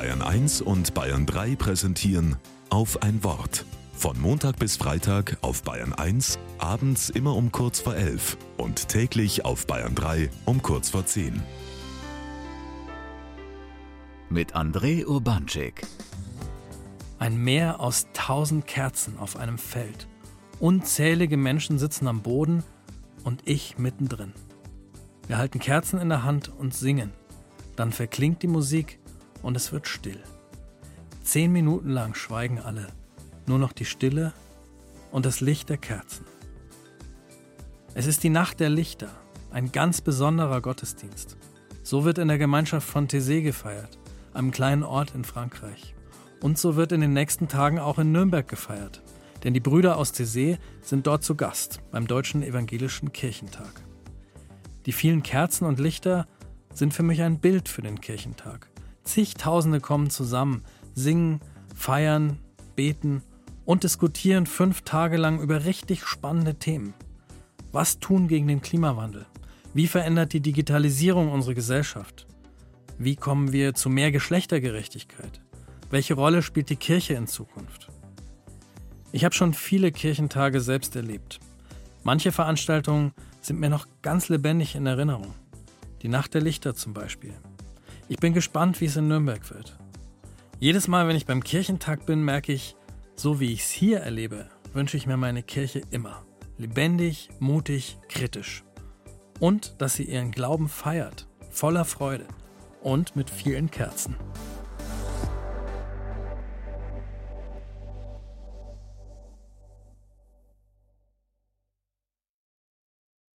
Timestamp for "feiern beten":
61.74-63.22